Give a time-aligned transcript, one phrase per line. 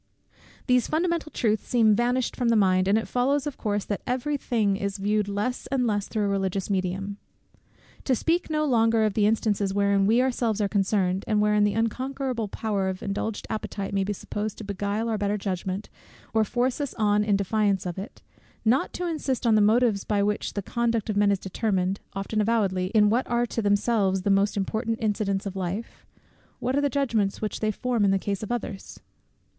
[0.65, 4.35] These fundamental truths seem vanished from the mind, and it follows of course, that every
[4.35, 7.17] thing is viewed less and less through a religious medium.
[8.05, 12.47] To speak no longer of instances wherein we ourselves are concerned, and wherein the unconquerable
[12.47, 15.87] power of indulged appetite may be supposed to beguile our better judgment,
[16.33, 18.23] or force us on in defiance of it;
[18.65, 22.41] not to insist on the motives by which the conduct of men is determined, often
[22.41, 26.07] avowedly, in what are to themselves the most important incidents of life;
[26.57, 28.99] what are the judgments which they form in the case of others?